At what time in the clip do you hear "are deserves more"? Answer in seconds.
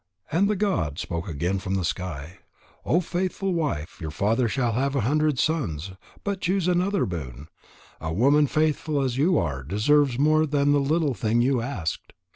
9.37-10.47